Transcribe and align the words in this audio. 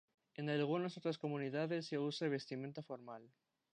En 0.33 0.49
algunas 0.49 0.97
otras 0.97 1.19
comunidades 1.19 1.85
se 1.85 1.99
usa 1.99 2.27
vestimenta 2.27 2.81
formal. 2.81 3.29